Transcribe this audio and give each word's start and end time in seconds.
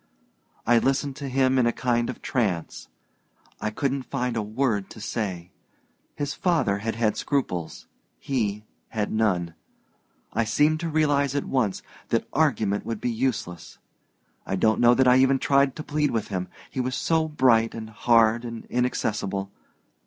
I 0.65 0.79
listened 0.79 1.15
to 1.17 1.29
him 1.29 1.59
in 1.59 1.67
a 1.67 1.71
kind 1.71 2.09
of 2.09 2.23
trance. 2.23 2.87
I 3.59 3.69
couldn't 3.69 4.01
find 4.09 4.35
a 4.35 4.41
word 4.41 4.89
to 4.89 4.99
say. 4.99 5.51
His 6.15 6.33
father 6.33 6.79
had 6.79 6.95
had 6.95 7.17
scruples 7.17 7.85
he 8.17 8.65
had 8.87 9.11
none. 9.11 9.53
I 10.33 10.43
seemed 10.43 10.79
to 10.79 10.89
realize 10.89 11.35
at 11.35 11.45
once 11.45 11.83
that 12.09 12.27
argument 12.33 12.83
would 12.83 12.99
be 12.99 13.11
useless. 13.11 13.77
I 14.43 14.55
don't 14.55 14.79
know 14.79 14.95
that 14.95 15.07
I 15.07 15.17
even 15.17 15.37
tried 15.37 15.75
to 15.75 15.83
plead 15.83 16.09
with 16.09 16.29
him 16.29 16.47
he 16.71 16.79
was 16.79 16.95
so 16.95 17.27
bright 17.27 17.75
and 17.75 17.91
hard 17.91 18.43
and 18.43 18.65
inaccessible! 18.71 19.51